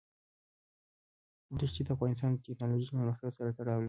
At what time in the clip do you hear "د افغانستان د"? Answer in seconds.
1.85-2.37